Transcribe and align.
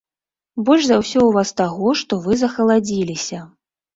Больш 0.69 0.83
за 0.87 0.97
ўсё 1.01 1.13
ў 1.25 1.31
вас 1.35 1.49
таго, 1.61 1.91
што 2.01 2.13
вы 2.25 2.39
захаладзіліся. 2.45 3.39